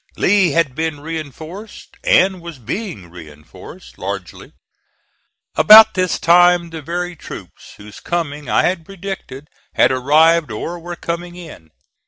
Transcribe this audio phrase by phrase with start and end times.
[0.17, 4.53] Lee had been reinforced, and was being reinforced, largely.
[5.53, 10.95] About this time the very troops whose coming I had predicted, had arrived or were
[10.95, 11.69] coming in.